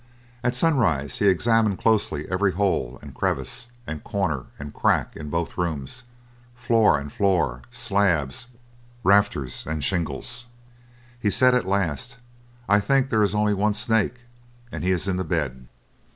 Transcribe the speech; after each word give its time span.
At 0.43 0.55
sunrise 0.55 1.19
he 1.19 1.27
examined 1.27 1.77
closely 1.77 2.27
every 2.27 2.53
hole, 2.53 2.97
and 3.03 3.13
crevice, 3.13 3.67
and 3.85 4.03
corner, 4.03 4.47
and 4.57 4.73
crack 4.73 5.15
in 5.15 5.29
both 5.29 5.59
rooms, 5.59 6.05
floor 6.55 6.97
and 6.99 7.13
floor, 7.13 7.61
slabs, 7.69 8.47
rafters, 9.03 9.63
and 9.67 9.83
shingles. 9.83 10.47
He 11.19 11.29
said, 11.29 11.53
at 11.53 11.67
last: 11.67 12.17
"I 12.67 12.79
think 12.79 13.11
there 13.11 13.21
is 13.21 13.35
only 13.35 13.53
one 13.53 13.75
snake, 13.75 14.21
and 14.71 14.83
he 14.83 14.89
is 14.89 15.07
in 15.07 15.17
the 15.17 15.23
bed." 15.23 15.67